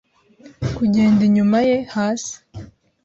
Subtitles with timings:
[0.75, 2.35] Kugenda inyuma ye hasi